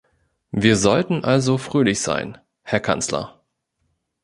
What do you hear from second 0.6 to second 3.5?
sollten also fröhlich sein, Herr Kanzler.